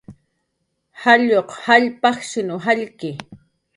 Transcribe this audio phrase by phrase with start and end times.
[1.01, 3.13] Jalluq jall pajshinw jallki